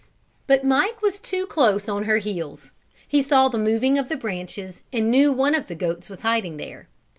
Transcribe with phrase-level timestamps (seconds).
[0.47, 2.71] But Mike was too close on her heels.
[3.07, 6.57] He saw the moving of the branches and knew one of the goats was hiding
[6.57, 6.89] there.